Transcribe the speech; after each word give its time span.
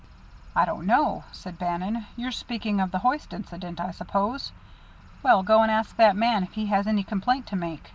"I 0.55 0.65
don't 0.65 0.87
know," 0.87 1.25
said 1.31 1.59
Bannon. 1.59 2.07
"You're 2.15 2.31
speaking 2.31 2.79
of 2.81 2.89
the 2.89 2.97
hoist 3.05 3.35
accident, 3.35 3.79
I 3.79 3.91
suppose. 3.91 4.51
Well, 5.21 5.43
go 5.43 5.61
and 5.61 5.69
ask 5.71 5.95
that 5.97 6.15
man 6.15 6.41
if 6.41 6.53
he 6.53 6.65
has 6.65 6.87
any 6.87 7.03
complaint 7.03 7.45
to 7.49 7.55
make. 7.55 7.87